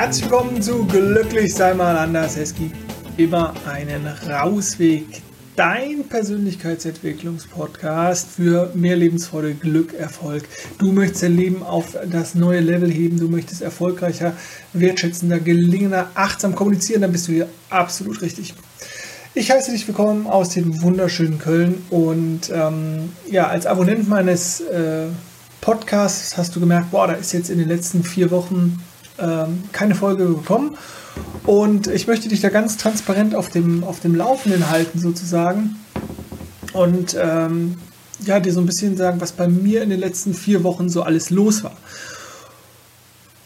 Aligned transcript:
Herzlich 0.00 0.30
willkommen 0.30 0.62
zu 0.62 0.84
Glücklich 0.84 1.52
sei 1.52 1.74
mal 1.74 1.98
anders. 1.98 2.36
Es 2.36 2.54
gibt 2.54 2.76
immer 3.16 3.52
einen 3.66 4.06
Rausweg. 4.06 5.22
Dein 5.56 6.04
Persönlichkeitsentwicklungspodcast 6.08 8.30
für 8.30 8.70
mehr 8.74 8.94
Lebensfreude, 8.94 9.54
Glück, 9.54 9.94
Erfolg. 9.94 10.44
Du 10.78 10.92
möchtest 10.92 11.24
dein 11.24 11.36
Leben 11.36 11.64
auf 11.64 11.98
das 12.08 12.36
neue 12.36 12.60
Level 12.60 12.88
heben. 12.88 13.18
Du 13.18 13.26
möchtest 13.26 13.60
erfolgreicher, 13.60 14.34
wertschätzender, 14.72 15.40
gelingender, 15.40 16.12
achtsam 16.14 16.54
kommunizieren. 16.54 17.02
Dann 17.02 17.10
bist 17.10 17.26
du 17.26 17.32
hier 17.32 17.48
absolut 17.68 18.22
richtig. 18.22 18.54
Ich 19.34 19.50
heiße 19.50 19.72
dich 19.72 19.88
willkommen 19.88 20.28
aus 20.28 20.50
dem 20.50 20.80
wunderschönen 20.80 21.40
Köln 21.40 21.82
und 21.90 22.52
ähm, 22.54 23.08
ja, 23.28 23.48
als 23.48 23.66
Abonnent 23.66 24.08
meines 24.08 24.60
äh, 24.60 25.06
Podcasts 25.60 26.36
hast 26.36 26.54
du 26.54 26.60
gemerkt, 26.60 26.92
boah, 26.92 27.08
da 27.08 27.14
ist 27.14 27.32
jetzt 27.32 27.50
in 27.50 27.58
den 27.58 27.66
letzten 27.66 28.04
vier 28.04 28.30
Wochen 28.30 28.80
ähm, 29.18 29.64
keine 29.72 29.94
Folge 29.94 30.26
gekommen. 30.26 30.76
Und 31.44 31.86
ich 31.86 32.06
möchte 32.06 32.28
dich 32.28 32.40
da 32.40 32.48
ganz 32.48 32.76
transparent 32.76 33.34
auf 33.34 33.48
dem, 33.48 33.84
auf 33.84 34.00
dem 34.00 34.14
Laufenden 34.14 34.70
halten, 34.70 34.98
sozusagen. 34.98 35.76
Und 36.72 37.16
ähm, 37.20 37.78
ja, 38.24 38.40
dir 38.40 38.52
so 38.52 38.60
ein 38.60 38.66
bisschen 38.66 38.96
sagen, 38.96 39.20
was 39.20 39.32
bei 39.32 39.48
mir 39.48 39.82
in 39.82 39.90
den 39.90 40.00
letzten 40.00 40.34
vier 40.34 40.64
Wochen 40.64 40.88
so 40.88 41.02
alles 41.02 41.30
los 41.30 41.64
war. 41.64 41.76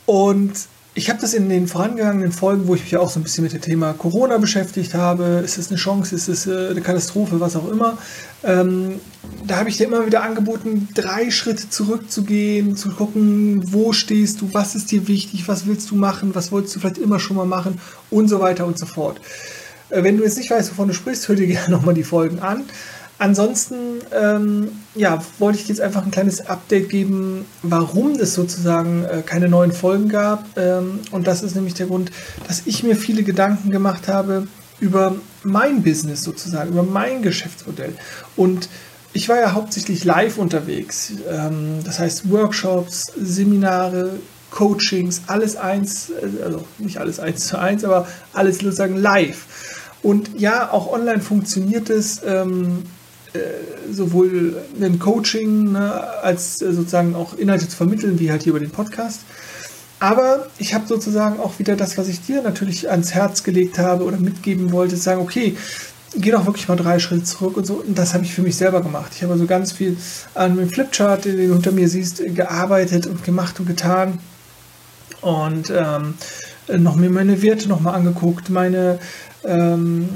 Und 0.07 0.53
ich 0.95 1.09
habe 1.09 1.21
das 1.21 1.33
in 1.33 1.49
den 1.49 1.69
vorangegangenen 1.69 2.33
Folgen, 2.33 2.67
wo 2.67 2.75
ich 2.75 2.83
mich 2.83 2.97
auch 2.99 3.09
so 3.09 3.19
ein 3.19 3.23
bisschen 3.23 3.45
mit 3.45 3.55
dem 3.55 3.63
Thema 3.63 3.95
Corona 3.95 4.37
beschäftigt 4.37 4.93
habe, 4.93 5.43
ist 5.43 5.57
es 5.57 5.69
eine 5.69 5.79
Chance, 5.79 6.15
ist 6.15 6.29
es 6.29 6.47
äh, 6.47 6.69
eine 6.71 6.83
Katastrophe, 6.83 7.41
was 7.41 7.57
auch 7.57 7.69
immer, 7.71 7.97
ähm, 8.45 9.01
da 9.47 9.57
habe 9.57 9.71
ich 9.71 9.79
dir 9.79 9.87
immer 9.87 10.05
wieder 10.05 10.23
angeboten, 10.23 10.89
drei 10.95 11.31
Schritte 11.31 11.71
zurückzugehen, 11.71 12.77
zu 12.77 12.91
gucken, 12.91 13.73
wo 13.73 13.93
stehst 13.93 14.41
du, 14.41 14.53
was 14.53 14.75
ist 14.75 14.91
dir 14.91 15.09
wichtig, 15.09 15.49
was 15.49 15.67
willst 15.67 15.91
du 15.91 15.95
machen, 15.95 16.35
was 16.35 16.53
wolltest 16.53 16.77
du 16.77 16.81
vielleicht 16.81 16.99
immer 16.99 17.19
schon 17.19 17.37
mal 17.37 17.47
machen 17.47 17.81
und 18.11 18.29
so 18.29 18.41
weiter 18.41 18.67
und 18.67 18.79
so 18.79 18.85
fort. 18.87 19.21
Äh, 19.89 20.03
wenn 20.03 20.19
du 20.19 20.25
jetzt 20.25 20.37
nicht 20.37 20.51
weißt, 20.51 20.73
wovon 20.73 20.89
du 20.89 20.95
sprichst, 20.95 21.27
hör 21.29 21.37
dir 21.37 21.47
gerne 21.49 21.71
nochmal 21.71 21.95
die 21.95 22.05
Folgen 22.05 22.41
an. 22.41 22.65
Ansonsten 23.23 24.01
ähm, 24.11 24.73
ja, 24.97 25.23
wollte 25.39 25.61
ich 25.61 25.69
jetzt 25.69 25.81
einfach 25.81 26.05
ein 26.05 26.11
kleines 26.11 26.49
Update 26.49 26.89
geben, 26.89 27.45
warum 27.63 28.17
es 28.17 28.35
sozusagen 28.35 29.05
äh, 29.05 29.23
keine 29.25 29.49
neuen 29.49 29.71
Folgen 29.71 30.09
gab. 30.09 30.45
Ähm, 30.57 30.99
und 31.13 31.29
das 31.29 31.45
ist 31.45 31.55
nämlich 31.55 31.75
der 31.75 31.87
Grund, 31.87 32.11
dass 32.49 32.63
ich 32.65 32.83
mir 32.83 32.97
viele 32.97 33.23
Gedanken 33.23 33.71
gemacht 33.71 34.09
habe 34.09 34.49
über 34.81 35.15
mein 35.45 35.85
Business 35.85 36.25
sozusagen, 36.25 36.73
über 36.73 36.83
mein 36.83 37.23
Geschäftsmodell. 37.23 37.95
Und 38.35 38.69
ich 39.13 39.29
war 39.29 39.39
ja 39.39 39.53
hauptsächlich 39.53 40.03
live 40.03 40.39
unterwegs. 40.39 41.13
Ähm, 41.31 41.79
das 41.85 42.01
heißt 42.01 42.29
Workshops, 42.29 43.13
Seminare, 43.17 44.15
Coachings, 44.51 45.23
alles 45.29 45.55
eins, 45.55 46.11
äh, 46.11 46.43
also 46.43 46.65
nicht 46.79 46.99
alles 46.99 47.21
eins 47.21 47.47
zu 47.47 47.57
eins, 47.57 47.85
aber 47.85 48.09
alles 48.33 48.59
sozusagen 48.59 48.97
live. 48.97 49.47
Und 50.03 50.41
ja, 50.41 50.73
auch 50.73 50.93
online 50.93 51.21
funktioniert 51.21 51.89
es. 51.89 52.21
Ähm, 52.27 52.83
äh, 52.83 53.02
sowohl 53.91 54.57
ein 54.81 54.99
Coaching 54.99 55.73
ne, 55.73 55.93
als 56.23 56.61
äh, 56.61 56.73
sozusagen 56.73 57.15
auch 57.15 57.35
Inhalte 57.35 57.69
zu 57.69 57.77
vermitteln, 57.77 58.19
wie 58.19 58.31
halt 58.31 58.43
hier 58.43 58.51
über 58.51 58.61
den 58.61 58.71
Podcast. 58.71 59.21
Aber 60.01 60.49
ich 60.59 60.75
habe 60.75 60.87
sozusagen 60.87 61.39
auch 61.39 61.59
wieder 61.59 61.77
das, 61.77 61.97
was 61.97 62.09
ich 62.09 62.21
dir 62.21 62.43
natürlich 62.43 62.91
ans 62.91 63.15
Herz 63.15 63.45
gelegt 63.45 63.79
habe 63.79 64.05
oder 64.05 64.17
mitgeben 64.17 64.73
wollte, 64.73 64.97
sagen, 64.97 65.21
okay, 65.21 65.57
geh 66.17 66.31
doch 66.31 66.45
wirklich 66.45 66.69
mal 66.69 66.77
drei 66.77 66.99
Schritte 66.99 67.25
zurück 67.25 67.57
und 67.57 67.67
so. 67.67 67.75
Und 67.75 67.97
das 67.97 68.13
habe 68.13 68.25
ich 68.25 68.35
für 68.35 68.43
mich 68.43 68.57
selber 68.57 68.83
gemacht. 68.83 69.13
Ich 69.15 69.23
habe 69.23 69.33
also 69.33 69.47
ganz 69.47 69.73
viel 69.73 69.97
an 70.35 70.57
dem 70.57 70.69
Flipchart, 70.69 71.25
den 71.25 71.37
du 71.37 71.55
unter 71.55 71.73
mir 71.73 71.89
siehst, 71.89 72.23
gearbeitet 72.35 73.07
und 73.07 73.25
gemacht 73.25 73.61
und 73.61 73.67
getan. 73.67 74.19
Und 75.21 75.71
ähm, 75.71 76.15
noch 76.83 76.97
mir 76.97 77.11
meine 77.11 77.41
Werte 77.43 77.69
nochmal 77.69 77.95
angeguckt, 77.95 78.51
meine 78.51 78.99
ähm, 79.45 80.09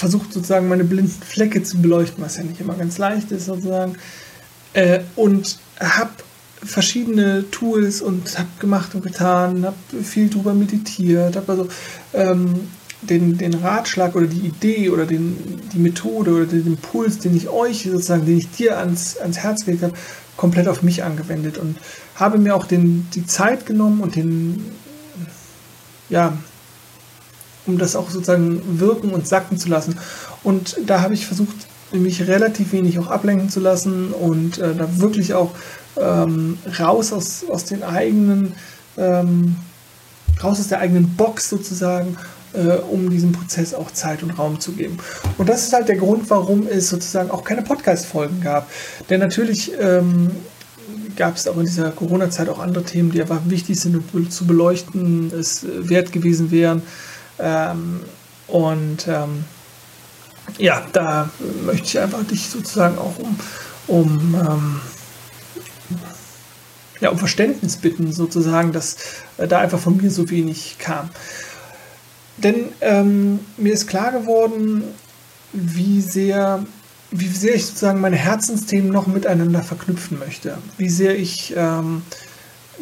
versucht 0.00 0.32
sozusagen 0.32 0.66
meine 0.66 0.84
blinden 0.84 1.10
Flecke 1.10 1.62
zu 1.62 1.76
beleuchten, 1.82 2.24
was 2.24 2.38
ja 2.38 2.42
nicht 2.42 2.58
immer 2.58 2.74
ganz 2.74 2.96
leicht 2.96 3.30
ist 3.32 3.44
sozusagen. 3.44 3.96
Äh, 4.72 5.00
und 5.14 5.58
habe 5.78 6.10
verschiedene 6.64 7.50
Tools 7.50 8.00
und 8.00 8.38
habe 8.38 8.48
gemacht 8.60 8.94
und 8.94 9.02
getan, 9.02 9.66
habe 9.66 10.02
viel 10.02 10.30
drüber 10.30 10.54
meditiert, 10.54 11.36
habe 11.36 11.52
also 11.52 11.68
ähm, 12.14 12.68
den, 13.02 13.36
den 13.36 13.54
Ratschlag 13.54 14.16
oder 14.16 14.26
die 14.26 14.46
Idee 14.46 14.88
oder 14.88 15.04
den, 15.04 15.60
die 15.72 15.78
Methode 15.78 16.32
oder 16.32 16.46
den 16.46 16.66
Impuls, 16.66 17.18
den 17.18 17.36
ich 17.36 17.48
euch 17.48 17.82
sozusagen, 17.82 18.24
den 18.24 18.38
ich 18.38 18.50
dir 18.50 18.78
ans, 18.78 19.18
ans 19.18 19.38
Herz 19.38 19.66
gelegt 19.66 19.82
habe, 19.82 19.94
komplett 20.38 20.68
auf 20.68 20.82
mich 20.82 21.04
angewendet 21.04 21.58
und 21.58 21.76
habe 22.14 22.38
mir 22.38 22.54
auch 22.54 22.66
den, 22.66 23.06
die 23.14 23.26
Zeit 23.26 23.66
genommen 23.66 24.00
und 24.00 24.16
den, 24.16 24.64
ja, 26.08 26.32
um 27.70 27.78
das 27.78 27.96
auch 27.96 28.10
sozusagen 28.10 28.78
wirken 28.78 29.10
und 29.10 29.26
sacken 29.26 29.58
zu 29.58 29.68
lassen. 29.68 29.96
Und 30.42 30.76
da 30.86 31.00
habe 31.02 31.14
ich 31.14 31.26
versucht, 31.26 31.56
mich 31.92 32.26
relativ 32.28 32.72
wenig 32.72 32.98
auch 32.98 33.08
ablenken 33.08 33.48
zu 33.48 33.60
lassen 33.60 34.12
und 34.12 34.58
äh, 34.58 34.74
da 34.74 34.98
wirklich 34.98 35.34
auch 35.34 35.52
ähm, 36.00 36.58
raus 36.78 37.12
aus, 37.12 37.44
aus 37.48 37.64
den 37.64 37.82
eigenen, 37.82 38.54
ähm, 38.96 39.56
raus 40.42 40.60
aus 40.60 40.68
der 40.68 40.78
eigenen 40.80 41.16
Box 41.16 41.48
sozusagen, 41.48 42.16
äh, 42.52 42.76
um 42.90 43.10
diesem 43.10 43.32
Prozess 43.32 43.74
auch 43.74 43.90
Zeit 43.90 44.22
und 44.22 44.30
Raum 44.30 44.60
zu 44.60 44.72
geben. 44.72 44.98
Und 45.38 45.48
das 45.48 45.64
ist 45.64 45.72
halt 45.72 45.88
der 45.88 45.96
Grund, 45.96 46.30
warum 46.30 46.66
es 46.66 46.88
sozusagen 46.88 47.30
auch 47.30 47.44
keine 47.44 47.62
Podcast-Folgen 47.62 48.40
gab. 48.40 48.70
Denn 49.08 49.20
natürlich 49.20 49.72
ähm, 49.80 50.30
gab 51.16 51.36
es 51.36 51.46
auch 51.48 51.56
in 51.56 51.66
dieser 51.66 51.90
Corona-Zeit 51.90 52.48
auch 52.48 52.60
andere 52.60 52.84
Themen, 52.84 53.10
die 53.10 53.20
einfach 53.20 53.40
wichtig 53.46 53.78
sind 53.80 54.02
zu 54.30 54.46
beleuchten, 54.46 55.32
es 55.38 55.64
wert 55.64 56.12
gewesen 56.12 56.50
wären. 56.50 56.82
Ähm, 57.40 58.00
und 58.46 59.06
ähm, 59.08 59.44
ja, 60.58 60.82
da 60.92 61.30
möchte 61.64 61.86
ich 61.86 61.98
einfach 61.98 62.24
dich 62.24 62.48
sozusagen 62.48 62.98
auch 62.98 63.16
um, 63.18 63.38
um, 63.86 64.34
ähm, 64.34 64.80
ja, 67.00 67.10
um 67.10 67.18
Verständnis 67.18 67.76
bitten, 67.76 68.12
sozusagen, 68.12 68.72
dass 68.72 68.96
äh, 69.38 69.46
da 69.46 69.60
einfach 69.60 69.78
von 69.78 69.96
mir 69.96 70.10
so 70.10 70.28
wenig 70.30 70.76
kam. 70.78 71.10
Denn 72.36 72.72
ähm, 72.80 73.40
mir 73.56 73.72
ist 73.72 73.86
klar 73.86 74.12
geworden, 74.12 74.84
wie 75.52 76.00
sehr, 76.00 76.64
wie 77.10 77.28
sehr 77.28 77.54
ich 77.54 77.66
sozusagen 77.66 78.00
meine 78.00 78.16
Herzensthemen 78.16 78.90
noch 78.90 79.06
miteinander 79.06 79.62
verknüpfen 79.62 80.18
möchte. 80.18 80.58
Wie 80.78 80.88
sehr 80.88 81.18
ich 81.18 81.54
ähm, 81.56 82.02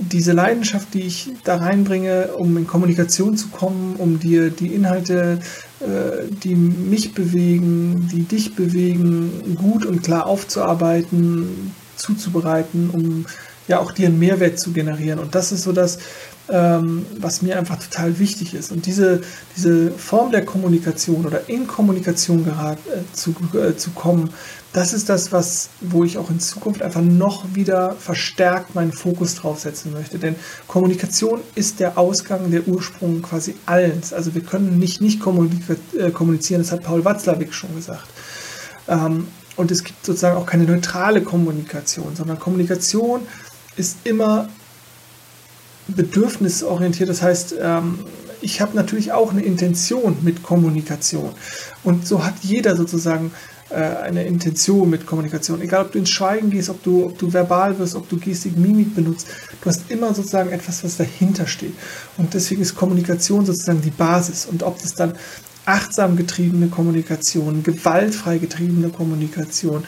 diese 0.00 0.32
Leidenschaft, 0.32 0.94
die 0.94 1.02
ich 1.02 1.30
da 1.44 1.56
reinbringe, 1.56 2.28
um 2.36 2.56
in 2.56 2.66
Kommunikation 2.66 3.36
zu 3.36 3.48
kommen, 3.48 3.96
um 3.96 4.18
dir 4.18 4.50
die 4.50 4.74
Inhalte, 4.74 5.40
äh, 5.80 6.30
die 6.42 6.54
mich 6.54 7.14
bewegen, 7.14 8.08
die 8.12 8.22
dich 8.22 8.54
bewegen, 8.54 9.56
gut 9.56 9.84
und 9.84 10.02
klar 10.02 10.26
aufzuarbeiten, 10.26 11.72
zuzubereiten, 11.96 12.90
um 12.90 13.26
ja 13.68 13.78
auch 13.78 13.92
dir 13.92 14.08
einen 14.08 14.18
Mehrwert 14.18 14.58
zu 14.58 14.72
generieren. 14.72 15.18
Und 15.18 15.34
das 15.34 15.52
ist 15.52 15.62
so 15.62 15.72
das, 15.72 15.98
ähm, 16.50 17.04
was 17.18 17.42
mir 17.42 17.58
einfach 17.58 17.78
total 17.78 18.18
wichtig 18.18 18.54
ist. 18.54 18.72
Und 18.72 18.86
diese, 18.86 19.20
diese 19.56 19.90
Form 19.90 20.32
der 20.32 20.44
Kommunikation 20.44 21.26
oder 21.26 21.48
in 21.48 21.66
Kommunikation 21.66 22.44
gerat, 22.44 22.78
äh, 22.86 23.00
zu, 23.14 23.34
äh, 23.54 23.76
zu 23.76 23.90
kommen, 23.90 24.30
das 24.72 24.92
ist 24.92 25.08
das, 25.08 25.32
was, 25.32 25.70
wo 25.80 26.04
ich 26.04 26.18
auch 26.18 26.30
in 26.30 26.40
Zukunft 26.40 26.82
einfach 26.82 27.00
noch 27.00 27.54
wieder 27.54 27.96
verstärkt 27.98 28.74
meinen 28.74 28.92
Fokus 28.92 29.34
drauf 29.34 29.60
setzen 29.60 29.92
möchte. 29.92 30.18
Denn 30.18 30.36
Kommunikation 30.66 31.40
ist 31.54 31.80
der 31.80 31.98
Ausgang, 31.98 32.50
der 32.50 32.66
Ursprung 32.66 33.22
quasi 33.22 33.54
allens. 33.66 34.12
Also 34.12 34.34
wir 34.34 34.42
können 34.42 34.78
nicht 34.78 35.00
nicht 35.00 35.20
äh, 35.20 36.10
kommunizieren, 36.10 36.62
das 36.62 36.72
hat 36.72 36.82
Paul 36.82 37.04
Watzlawick 37.04 37.52
schon 37.52 37.74
gesagt. 37.74 38.08
Ähm, 38.88 39.28
und 39.56 39.70
es 39.70 39.82
gibt 39.82 40.06
sozusagen 40.06 40.36
auch 40.36 40.46
keine 40.46 40.64
neutrale 40.64 41.22
Kommunikation, 41.22 42.14
sondern 42.14 42.38
Kommunikation 42.38 43.22
ist 43.78 43.98
immer 44.04 44.48
bedürfnisorientiert. 45.88 47.08
Das 47.08 47.22
heißt, 47.22 47.54
ähm, 47.60 48.00
ich 48.40 48.60
habe 48.60 48.76
natürlich 48.76 49.12
auch 49.12 49.32
eine 49.32 49.42
Intention 49.42 50.18
mit 50.22 50.42
Kommunikation. 50.42 51.30
Und 51.82 52.06
so 52.06 52.24
hat 52.24 52.34
jeder 52.42 52.76
sozusagen 52.76 53.32
äh, 53.70 53.74
eine 53.74 54.24
Intention 54.24 54.88
mit 54.88 55.06
Kommunikation. 55.06 55.60
Egal, 55.60 55.86
ob 55.86 55.92
du 55.92 55.98
ins 55.98 56.10
Schweigen 56.10 56.50
gehst, 56.50 56.68
ob 56.70 56.82
du, 56.82 57.06
ob 57.06 57.18
du 57.18 57.32
verbal 57.32 57.78
wirst, 57.78 57.94
ob 57.94 58.08
du 58.08 58.18
Gestik, 58.18 58.56
Mimik 58.56 58.94
benutzt, 58.94 59.26
du 59.60 59.68
hast 59.68 59.90
immer 59.90 60.14
sozusagen 60.14 60.50
etwas, 60.50 60.84
was 60.84 60.96
dahinter 60.96 61.46
steht. 61.46 61.74
Und 62.16 62.34
deswegen 62.34 62.62
ist 62.62 62.74
Kommunikation 62.74 63.44
sozusagen 63.44 63.82
die 63.82 63.90
Basis. 63.90 64.46
Und 64.46 64.62
ob 64.62 64.80
das 64.80 64.94
dann 64.94 65.14
achtsam 65.64 66.16
getriebene 66.16 66.68
Kommunikation, 66.68 67.62
gewaltfrei 67.62 68.38
getriebene 68.38 68.88
Kommunikation 68.88 69.84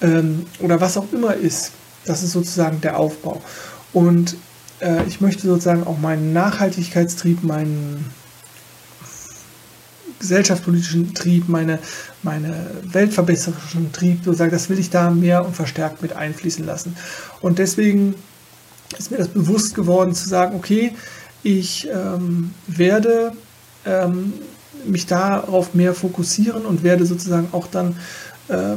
ähm, 0.00 0.46
oder 0.60 0.80
was 0.80 0.96
auch 0.96 1.12
immer 1.12 1.34
ist, 1.34 1.72
das 2.04 2.22
ist 2.22 2.32
sozusagen 2.32 2.80
der 2.80 2.98
Aufbau. 2.98 3.40
Und 3.92 4.36
äh, 4.80 5.04
ich 5.06 5.20
möchte 5.20 5.46
sozusagen 5.46 5.86
auch 5.86 5.98
meinen 5.98 6.32
Nachhaltigkeitstrieb, 6.32 7.42
meinen 7.42 8.12
gesellschaftspolitischen 10.18 11.14
Trieb, 11.14 11.48
meine, 11.48 11.78
meine 12.22 12.70
weltverbesserischen 12.84 13.90
Trieb, 13.92 14.24
sozusagen, 14.24 14.50
das 14.50 14.68
will 14.68 14.78
ich 14.78 14.90
da 14.90 15.10
mehr 15.10 15.44
und 15.44 15.56
verstärkt 15.56 16.02
mit 16.02 16.12
einfließen 16.12 16.64
lassen. 16.64 16.96
Und 17.40 17.58
deswegen 17.58 18.14
ist 18.98 19.10
mir 19.10 19.16
das 19.16 19.28
bewusst 19.28 19.74
geworden 19.74 20.14
zu 20.14 20.28
sagen, 20.28 20.54
okay, 20.56 20.94
ich 21.42 21.88
ähm, 21.88 22.52
werde 22.66 23.32
ähm, 23.86 24.34
mich 24.84 25.06
darauf 25.06 25.74
mehr 25.74 25.94
fokussieren 25.94 26.66
und 26.66 26.82
werde 26.82 27.06
sozusagen 27.06 27.48
auch 27.52 27.66
dann 27.66 27.96
äh, 28.48 28.76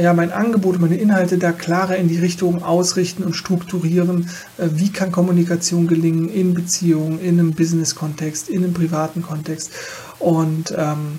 ja, 0.00 0.12
mein 0.12 0.32
Angebot, 0.32 0.80
meine 0.80 0.96
Inhalte 0.96 1.38
da 1.38 1.52
klarer 1.52 1.96
in 1.96 2.08
die 2.08 2.18
Richtung 2.18 2.62
ausrichten 2.62 3.22
und 3.22 3.34
strukturieren. 3.34 4.30
Äh, 4.58 4.68
wie 4.72 4.90
kann 4.90 5.12
Kommunikation 5.12 5.86
gelingen 5.86 6.28
in 6.28 6.54
Beziehungen, 6.54 7.20
in 7.20 7.38
einem 7.38 7.52
Business-Kontext, 7.52 8.48
in 8.48 8.64
einem 8.64 8.74
privaten 8.74 9.22
Kontext 9.22 9.70
und 10.18 10.74
ähm, 10.76 11.18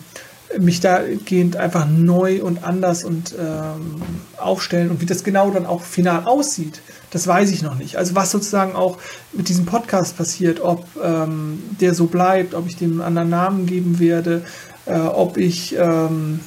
mich 0.59 0.80
dahingehend 0.80 1.57
einfach 1.57 1.88
neu 1.88 2.42
und 2.42 2.63
anders 2.63 3.04
und 3.04 3.36
ähm, 3.38 4.01
aufstellen 4.38 4.89
und 4.89 5.01
wie 5.01 5.06
das 5.06 5.24
genau 5.24 5.51
dann 5.51 5.65
auch 5.65 5.81
final 5.81 6.24
aussieht, 6.25 6.81
das 7.12 7.27
weiß 7.27 7.51
ich 7.51 7.62
noch 7.62 7.75
nicht. 7.75 7.98
Also 7.98 8.15
was 8.15 8.31
sozusagen 8.31 8.74
auch 8.74 8.98
mit 9.33 9.50
diesem 9.50 9.65
Podcast 9.65 10.18
passiert, 10.18 10.62
ob 10.62 10.86
ähm, 11.04 11.62
der 11.81 11.94
so 11.94 12.06
bleibt, 12.06 12.54
ob 12.54 12.68
ich 12.68 12.77
dem 12.77 12.94
einen 12.94 13.01
anderen 13.01 13.30
Namen 13.30 13.65
geben 13.65 14.00
werde, 14.00 14.44
äh, 14.86 14.98
ob 14.98 15.38
ich 15.38 15.75
ähm, 15.77 16.39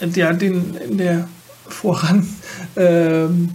der, 0.00 0.32
den 0.34 0.76
in 0.76 0.98
der 0.98 1.28
voran, 1.68 2.28
ähm, 2.76 3.50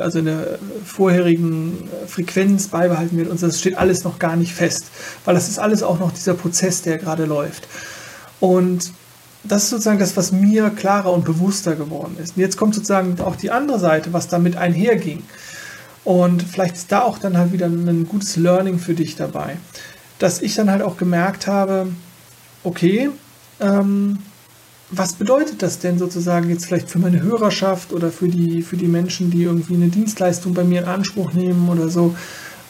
also 0.00 0.18
in 0.18 0.24
der 0.24 0.58
vorherigen 0.84 1.88
Frequenz 2.06 2.68
beibehalten 2.68 3.16
wird. 3.16 3.28
Und 3.28 3.42
das 3.42 3.60
steht 3.60 3.76
alles 3.76 4.04
noch 4.04 4.18
gar 4.18 4.36
nicht 4.36 4.52
fest, 4.52 4.86
weil 5.24 5.34
das 5.34 5.48
ist 5.48 5.58
alles 5.58 5.82
auch 5.82 5.98
noch 5.98 6.12
dieser 6.12 6.34
Prozess, 6.34 6.82
der 6.82 6.98
gerade 6.98 7.26
läuft. 7.26 7.68
Und 8.40 8.92
das 9.44 9.64
ist 9.64 9.70
sozusagen 9.70 9.98
das, 9.98 10.16
was 10.16 10.32
mir 10.32 10.70
klarer 10.70 11.12
und 11.12 11.24
bewusster 11.24 11.74
geworden 11.74 12.16
ist. 12.22 12.36
Und 12.36 12.42
jetzt 12.42 12.56
kommt 12.56 12.74
sozusagen 12.74 13.20
auch 13.20 13.36
die 13.36 13.50
andere 13.50 13.78
Seite, 13.78 14.12
was 14.12 14.28
damit 14.28 14.56
einherging. 14.56 15.22
Und 16.04 16.42
vielleicht 16.42 16.76
ist 16.76 16.92
da 16.92 17.02
auch 17.02 17.18
dann 17.18 17.36
halt 17.36 17.52
wieder 17.52 17.66
ein 17.66 18.06
gutes 18.08 18.36
Learning 18.36 18.78
für 18.78 18.94
dich 18.94 19.16
dabei. 19.16 19.56
Dass 20.18 20.40
ich 20.40 20.54
dann 20.54 20.70
halt 20.70 20.82
auch 20.82 20.96
gemerkt 20.96 21.46
habe, 21.46 21.88
okay, 22.64 23.10
ähm, 23.60 24.18
was 24.94 25.14
bedeutet 25.14 25.62
das 25.62 25.78
denn 25.78 25.98
sozusagen 25.98 26.50
jetzt 26.50 26.66
vielleicht 26.66 26.90
für 26.90 26.98
meine 26.98 27.22
Hörerschaft 27.22 27.92
oder 27.92 28.12
für 28.12 28.28
die, 28.28 28.62
für 28.62 28.76
die 28.76 28.86
Menschen, 28.86 29.30
die 29.30 29.42
irgendwie 29.42 29.74
eine 29.74 29.88
Dienstleistung 29.88 30.52
bei 30.52 30.64
mir 30.64 30.82
in 30.82 30.88
Anspruch 30.88 31.32
nehmen 31.32 31.68
oder 31.68 31.88
so? 31.88 32.14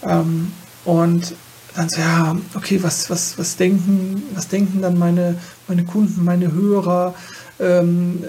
Ähm, 0.04 0.52
und 0.84 1.34
dann 1.74 1.88
so, 1.88 2.00
ja, 2.00 2.36
okay, 2.54 2.78
was, 2.82 3.10
was, 3.10 3.38
was 3.38 3.56
denken, 3.56 4.22
was 4.34 4.46
denken 4.48 4.80
dann 4.82 4.98
meine, 4.98 5.36
meine 5.66 5.84
Kunden, 5.84 6.24
meine 6.24 6.52
Hörer? 6.52 7.14
Ähm, 7.58 8.22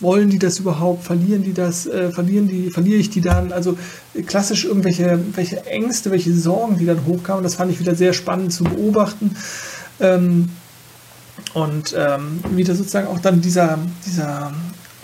wollen 0.00 0.30
die 0.30 0.38
das 0.38 0.58
überhaupt? 0.58 1.04
Verlieren 1.04 1.44
die 1.44 1.54
das? 1.54 1.86
Äh, 1.86 2.10
verlieren 2.10 2.48
die, 2.48 2.70
verliere 2.70 2.98
ich 2.98 3.10
die 3.10 3.20
dann? 3.20 3.52
Also 3.52 3.78
klassisch 4.26 4.64
irgendwelche 4.64 5.20
welche 5.34 5.64
Ängste, 5.66 6.10
welche 6.10 6.34
Sorgen, 6.34 6.76
die 6.76 6.86
dann 6.86 7.06
hochkamen. 7.06 7.44
Das 7.44 7.54
fand 7.54 7.70
ich 7.70 7.78
wieder 7.78 7.94
sehr 7.94 8.12
spannend 8.12 8.52
zu 8.52 8.64
beobachten. 8.64 9.36
Ähm, 10.00 10.50
und 11.54 11.94
ähm, 11.96 12.40
wieder 12.50 12.74
sozusagen 12.74 13.06
auch 13.06 13.20
dann 13.20 13.40
dieser, 13.40 13.78
dieser 14.06 14.52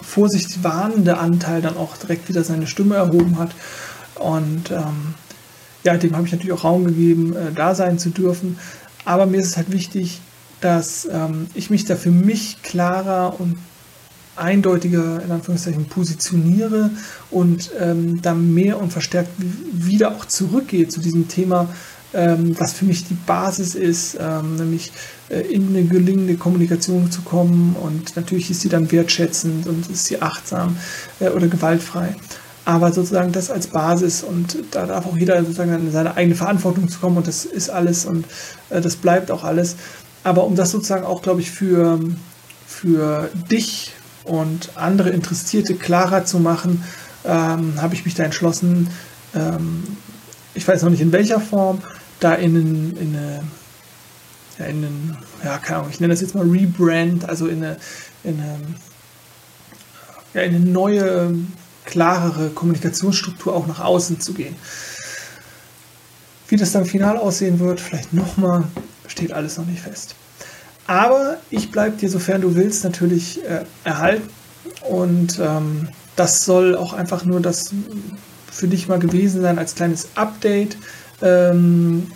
Vorsicht 0.02 0.62
warnende 0.62 1.18
Anteil 1.18 1.62
dann 1.62 1.76
auch 1.76 1.96
direkt 1.96 2.28
wieder 2.28 2.44
seine 2.44 2.66
Stimme 2.66 2.96
erhoben 2.96 3.38
hat. 3.38 3.50
Und 4.16 4.70
ähm, 4.70 5.14
ja, 5.84 5.96
dem 5.96 6.14
habe 6.14 6.26
ich 6.26 6.32
natürlich 6.32 6.52
auch 6.52 6.64
Raum 6.64 6.84
gegeben, 6.84 7.34
äh, 7.34 7.52
da 7.54 7.74
sein 7.74 7.98
zu 7.98 8.10
dürfen. 8.10 8.58
Aber 9.04 9.26
mir 9.26 9.38
ist 9.38 9.46
es 9.46 9.56
halt 9.56 9.70
wichtig, 9.72 10.20
dass 10.60 11.08
ähm, 11.10 11.46
ich 11.54 11.70
mich 11.70 11.84
da 11.84 11.96
für 11.96 12.10
mich 12.10 12.62
klarer 12.62 13.38
und 13.38 13.56
eindeutiger 14.36 15.22
in 15.22 15.30
Anführungszeichen 15.30 15.86
positioniere 15.86 16.90
und 17.30 17.70
ähm, 17.78 18.20
dann 18.22 18.52
mehr 18.52 18.80
und 18.80 18.92
verstärkt 18.92 19.30
wieder 19.72 20.12
auch 20.12 20.24
zurückgehe 20.24 20.88
zu 20.88 21.00
diesem 21.00 21.28
Thema 21.28 21.68
was 22.12 22.72
für 22.72 22.84
mich 22.84 23.04
die 23.04 23.14
Basis 23.14 23.74
ist, 23.74 24.18
ähm, 24.20 24.56
nämlich 24.56 24.90
äh, 25.28 25.40
in 25.40 25.68
eine 25.68 25.84
gelingende 25.84 26.36
Kommunikation 26.36 27.10
zu 27.10 27.22
kommen. 27.22 27.76
Und 27.80 28.16
natürlich 28.16 28.50
ist 28.50 28.62
sie 28.62 28.68
dann 28.68 28.90
wertschätzend 28.90 29.66
und 29.66 29.88
ist 29.88 30.06
sie 30.06 30.20
achtsam 30.20 30.76
äh, 31.20 31.28
oder 31.28 31.46
gewaltfrei. 31.46 32.14
Aber 32.64 32.92
sozusagen 32.92 33.32
das 33.32 33.50
als 33.50 33.68
Basis 33.68 34.22
und 34.22 34.58
da 34.72 34.86
darf 34.86 35.06
auch 35.06 35.16
jeder 35.16 35.40
sozusagen 35.40 35.72
in 35.72 35.92
seine 35.92 36.16
eigene 36.16 36.34
Verantwortung 36.34 36.88
zu 36.88 36.98
kommen 36.98 37.16
und 37.16 37.26
das 37.26 37.44
ist 37.44 37.70
alles 37.70 38.04
und 38.04 38.26
äh, 38.68 38.80
das 38.80 38.96
bleibt 38.96 39.30
auch 39.30 39.44
alles. 39.44 39.76
Aber 40.24 40.44
um 40.44 40.56
das 40.56 40.70
sozusagen 40.70 41.04
auch, 41.04 41.22
glaube 41.22 41.40
ich, 41.40 41.50
für, 41.50 41.98
für 42.66 43.30
dich 43.50 43.92
und 44.24 44.70
andere 44.74 45.10
Interessierte 45.10 45.74
klarer 45.74 46.24
zu 46.24 46.38
machen, 46.38 46.84
ähm, 47.24 47.80
habe 47.80 47.94
ich 47.94 48.04
mich 48.04 48.14
da 48.14 48.24
entschlossen, 48.24 48.88
ähm, 49.34 49.84
ich 50.54 50.66
weiß 50.66 50.82
noch 50.82 50.90
nicht 50.90 51.00
in 51.00 51.12
welcher 51.12 51.40
Form, 51.40 51.80
da 52.20 52.34
in, 52.34 52.56
in, 52.56 52.96
in 52.96 53.16
eine, 53.16 53.42
ja, 54.58 54.64
in 54.66 54.76
einen, 54.76 55.18
ja, 55.44 55.58
keine 55.58 55.78
Ahnung, 55.80 55.90
ich 55.90 56.00
nenne 56.00 56.12
das 56.12 56.20
jetzt 56.20 56.34
mal 56.34 56.48
Rebrand, 56.48 57.28
also 57.28 57.46
in 57.46 57.64
eine, 57.64 57.76
in 58.24 58.40
eine, 58.40 58.58
ja, 60.34 60.42
in 60.42 60.54
eine 60.54 60.64
neue, 60.64 61.34
klarere 61.90 62.50
Kommunikationsstruktur 62.50 63.54
auch 63.54 63.66
nach 63.66 63.80
außen 63.80 64.20
zu 64.20 64.32
gehen. 64.32 64.54
Wie 66.48 66.56
das 66.56 66.72
dann 66.72 66.84
final 66.84 67.16
aussehen 67.16 67.58
wird, 67.58 67.80
vielleicht 67.80 68.12
nochmal, 68.12 68.64
steht 69.06 69.32
alles 69.32 69.56
noch 69.56 69.66
nicht 69.66 69.82
fest. 69.82 70.14
Aber 70.86 71.38
ich 71.50 71.70
bleibe 71.70 71.96
dir, 71.96 72.08
sofern 72.08 72.40
du 72.40 72.54
willst, 72.54 72.84
natürlich 72.84 73.44
äh, 73.44 73.64
erhalten. 73.84 74.28
Und 74.88 75.38
ähm, 75.40 75.88
das 76.16 76.44
soll 76.44 76.76
auch 76.76 76.92
einfach 76.92 77.24
nur 77.24 77.40
das 77.40 77.70
für 78.50 78.66
dich 78.66 78.88
mal 78.88 78.98
gewesen 78.98 79.42
sein 79.42 79.58
als 79.58 79.74
kleines 79.74 80.08
Update 80.16 80.76
ähm, 81.22 82.06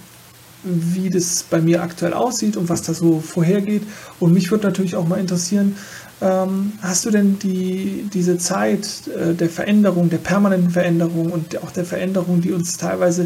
wie 0.65 1.11
das 1.11 1.45
bei 1.49 1.61
mir 1.61 1.83
aktuell 1.83 2.15
aussieht 2.15 2.57
und 2.57 2.69
was 2.69 2.83
da 2.83 2.95
so 2.95 3.21
vorhergeht. 3.21 3.83
Und 4.19 4.33
mich 4.33 4.51
würde 4.51 4.67
natürlich 4.67 4.97
auch 4.97 5.07
mal 5.07 5.21
interessieren, 5.21 5.77
ähm, 6.21 6.73
hast 6.81 7.05
du 7.05 7.11
denn 7.11 7.39
die, 7.39 8.09
diese 8.13 8.39
Zeit 8.39 8.87
äh, 9.09 9.35
der 9.35 9.51
Veränderung, 9.51 10.09
der 10.09 10.19
permanenten 10.19 10.71
Veränderung 10.71 11.31
und 11.31 11.63
auch 11.63 11.71
der 11.71 11.85
Veränderung, 11.85 12.41
die 12.41 12.53
uns 12.53 12.77
teilweise, 12.77 13.25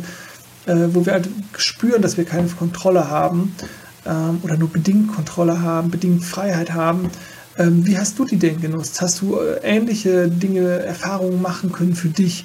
äh, 0.66 0.75
wo 0.92 1.06
wir 1.06 1.12
halt 1.12 1.28
spüren, 1.56 2.02
dass 2.02 2.16
wir 2.16 2.25
keine 2.25 2.48
Kontrolle 2.48 3.08
haben 3.08 3.54
ähm, 4.04 4.40
oder 4.42 4.56
nur 4.56 4.70
bedingt 4.70 5.14
Kontrolle 5.14 5.60
haben, 5.60 5.90
bedingt 5.90 6.25
Freiheit 6.25 6.72
haben, 6.72 7.10
ähm, 7.58 7.84
wie 7.84 7.98
hast 7.98 8.19
du 8.19 8.25
die 8.25 8.36
denn 8.36 8.60
genutzt? 8.60 9.00
Hast 9.00 9.20
du 9.20 9.37
äh, 9.37 9.61
ähnliche 9.62 10.28
Dinge, 10.28 10.78
Erfahrungen 10.78 11.42
machen 11.42 11.73
können 11.73 11.94
für 11.94 12.08
dich? 12.08 12.44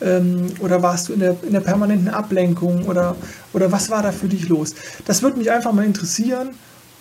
Ähm, 0.00 0.46
oder 0.60 0.82
warst 0.82 1.08
du 1.08 1.12
in 1.12 1.20
der, 1.20 1.36
in 1.42 1.52
der 1.52 1.60
permanenten 1.60 2.08
Ablenkung? 2.08 2.86
Oder, 2.86 3.16
oder 3.52 3.70
was 3.72 3.90
war 3.90 4.02
da 4.02 4.12
für 4.12 4.28
dich 4.28 4.48
los? 4.48 4.74
Das 5.04 5.22
würde 5.22 5.38
mich 5.38 5.50
einfach 5.50 5.72
mal 5.72 5.84
interessieren 5.84 6.50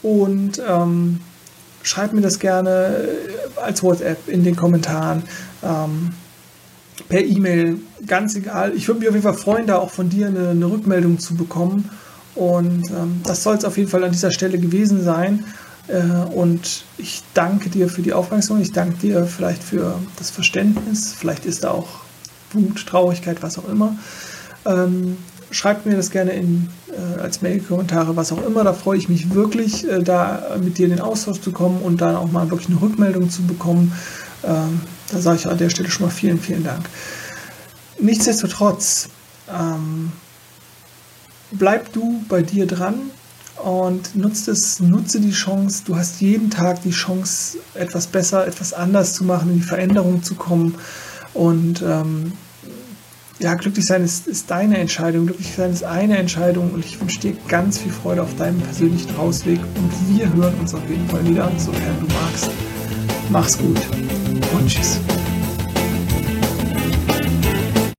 und 0.01 0.61
ähm, 0.67 1.19
schreib 1.81 2.13
mir 2.13 2.21
das 2.21 2.39
gerne 2.39 2.69
äh, 2.69 3.59
als 3.61 3.83
WhatsApp 3.83 4.27
in 4.27 4.43
den 4.43 4.55
Kommentaren. 4.55 5.23
Ähm, 5.63 6.11
per 7.09 7.23
E-Mail, 7.23 7.77
ganz 8.05 8.35
egal. 8.35 8.73
Ich 8.75 8.87
würde 8.87 8.99
mich 8.99 9.09
auf 9.09 9.15
jeden 9.15 9.23
Fall 9.23 9.33
freuen, 9.33 9.67
da 9.67 9.77
auch 9.77 9.89
von 9.89 10.09
dir 10.09 10.27
eine, 10.27 10.49
eine 10.49 10.65
Rückmeldung 10.65 11.19
zu 11.19 11.35
bekommen. 11.35 11.89
Und 12.35 12.89
ähm, 12.89 13.21
das 13.23 13.43
soll 13.43 13.55
es 13.55 13.65
auf 13.65 13.77
jeden 13.77 13.89
Fall 13.89 14.03
an 14.03 14.11
dieser 14.11 14.31
Stelle 14.31 14.57
gewesen 14.59 15.03
sein. 15.03 15.45
Äh, 15.87 16.01
und 16.33 16.85
ich 16.97 17.23
danke 17.33 17.69
dir 17.69 17.89
für 17.89 18.01
die 18.01 18.13
Aufmerksamkeit, 18.13 18.67
ich 18.67 18.73
danke 18.73 18.95
dir 18.97 19.25
vielleicht 19.25 19.63
für 19.63 19.99
das 20.17 20.31
Verständnis, 20.31 21.13
vielleicht 21.13 21.45
ist 21.45 21.63
da 21.63 21.71
auch 21.71 22.02
Wut, 22.53 22.85
Traurigkeit, 22.85 23.41
was 23.41 23.57
auch 23.57 23.67
immer. 23.67 23.95
Ähm, 24.65 25.17
schreibt 25.51 25.85
mir 25.85 25.95
das 25.95 26.09
gerne 26.09 26.31
in, 26.31 26.69
äh, 26.89 27.21
als 27.21 27.41
Mail-Kommentare, 27.41 28.15
was 28.15 28.31
auch 28.31 28.45
immer. 28.45 28.63
Da 28.63 28.73
freue 28.73 28.97
ich 28.97 29.09
mich 29.09 29.33
wirklich, 29.33 29.87
äh, 29.87 30.01
da 30.01 30.57
mit 30.61 30.77
dir 30.77 30.85
in 30.85 30.91
den 30.91 31.01
Austausch 31.01 31.41
zu 31.41 31.51
kommen 31.51 31.81
und 31.81 32.01
dann 32.01 32.15
auch 32.15 32.31
mal 32.31 32.49
wirklich 32.49 32.69
eine 32.69 32.81
Rückmeldung 32.81 33.29
zu 33.29 33.43
bekommen. 33.43 33.93
Ähm, 34.43 34.81
da 35.11 35.19
sage 35.19 35.37
ich 35.37 35.47
an 35.47 35.57
der 35.57 35.69
Stelle 35.69 35.89
schon 35.89 36.07
mal 36.07 36.11
vielen, 36.11 36.39
vielen 36.39 36.63
Dank. 36.63 36.89
Nichtsdestotrotz, 37.99 39.09
ähm, 39.49 40.11
bleib 41.51 41.93
du 41.93 42.23
bei 42.27 42.41
dir 42.41 42.65
dran 42.65 42.95
und 43.63 44.15
nutzt 44.15 44.47
es, 44.47 44.79
nutze 44.79 45.19
die 45.19 45.31
Chance. 45.31 45.83
Du 45.85 45.95
hast 45.95 46.19
jeden 46.21 46.49
Tag 46.49 46.81
die 46.81 46.91
Chance, 46.91 47.59
etwas 47.75 48.07
besser, 48.07 48.47
etwas 48.47 48.73
anders 48.73 49.13
zu 49.13 49.23
machen, 49.23 49.49
in 49.49 49.55
die 49.57 49.61
Veränderung 49.61 50.23
zu 50.23 50.35
kommen. 50.35 50.75
Und 51.33 51.81
ähm, 51.81 52.33
ja, 53.39 53.55
glücklich 53.55 53.85
sein 53.85 54.03
ist, 54.03 54.27
ist 54.27 54.49
deine 54.49 54.77
Entscheidung, 54.77 55.25
glücklich 55.25 55.53
sein 55.55 55.71
ist 55.71 55.83
eine 55.83 56.17
Entscheidung 56.17 56.71
und 56.71 56.85
ich 56.85 56.99
wünsche 56.99 57.19
dir 57.19 57.33
ganz 57.47 57.77
viel 57.77 57.91
Freude 57.91 58.21
auf 58.21 58.35
deinem 58.35 58.59
persönlichen 58.61 59.15
Ausweg 59.17 59.59
und 59.75 60.17
wir 60.17 60.31
hören 60.33 60.53
uns 60.59 60.73
auf 60.73 60.87
jeden 60.89 61.07
Fall 61.09 61.27
wieder, 61.27 61.51
sofern 61.57 61.99
du 61.99 62.07
magst. 62.13 62.49
Mach's 63.29 63.57
gut 63.57 63.79
und 64.53 64.67
tschüss. 64.67 64.99